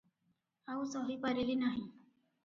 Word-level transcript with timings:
ଆଉ 0.75 0.87
ସହି 0.93 1.17
ପାରିଲି 1.25 1.57
ନାହିଁ। 1.65 1.83